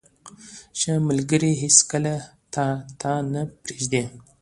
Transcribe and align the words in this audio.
•ښه 0.79 0.93
ملګری 1.09 1.51
هیڅکله 1.63 2.13
تا 3.01 3.13
نه 3.31 3.41
پرېږدي. 3.61 4.03